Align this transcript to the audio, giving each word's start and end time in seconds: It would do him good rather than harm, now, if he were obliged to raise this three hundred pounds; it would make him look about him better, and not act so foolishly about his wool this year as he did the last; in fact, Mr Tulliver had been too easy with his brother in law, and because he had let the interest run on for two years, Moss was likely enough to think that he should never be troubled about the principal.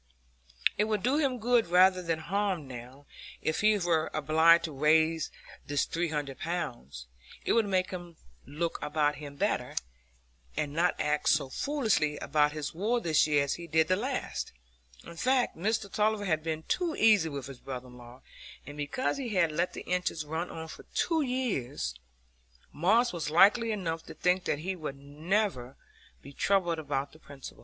It 0.79 0.85
would 0.85 1.03
do 1.03 1.17
him 1.19 1.37
good 1.37 1.67
rather 1.67 2.01
than 2.01 2.17
harm, 2.17 2.67
now, 2.67 3.05
if 3.39 3.61
he 3.61 3.77
were 3.77 4.09
obliged 4.15 4.63
to 4.63 4.71
raise 4.71 5.29
this 5.67 5.85
three 5.85 6.09
hundred 6.09 6.39
pounds; 6.39 7.05
it 7.45 7.53
would 7.53 7.67
make 7.67 7.91
him 7.91 8.17
look 8.47 8.79
about 8.81 9.17
him 9.17 9.35
better, 9.35 9.75
and 10.57 10.73
not 10.73 10.99
act 10.99 11.29
so 11.29 11.49
foolishly 11.51 12.17
about 12.17 12.51
his 12.51 12.73
wool 12.73 12.99
this 12.99 13.27
year 13.27 13.43
as 13.43 13.53
he 13.53 13.67
did 13.67 13.89
the 13.89 13.95
last; 13.95 14.51
in 15.03 15.17
fact, 15.17 15.55
Mr 15.55 15.87
Tulliver 15.87 16.25
had 16.25 16.41
been 16.41 16.63
too 16.63 16.95
easy 16.95 17.29
with 17.29 17.45
his 17.45 17.59
brother 17.59 17.85
in 17.85 17.97
law, 17.99 18.23
and 18.65 18.77
because 18.77 19.17
he 19.17 19.29
had 19.35 19.51
let 19.51 19.73
the 19.73 19.81
interest 19.81 20.25
run 20.25 20.49
on 20.49 20.67
for 20.67 20.81
two 20.95 21.21
years, 21.21 21.93
Moss 22.73 23.13
was 23.13 23.29
likely 23.29 23.71
enough 23.71 24.01
to 24.07 24.15
think 24.15 24.45
that 24.45 24.57
he 24.57 24.73
should 24.73 24.97
never 24.97 25.77
be 26.23 26.33
troubled 26.33 26.79
about 26.79 27.11
the 27.11 27.19
principal. 27.19 27.59